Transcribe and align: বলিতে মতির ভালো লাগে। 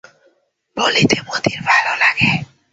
বলিতে 0.77 1.17
মতির 1.27 1.59
ভালো 1.61 1.93
লাগে। 1.95 2.29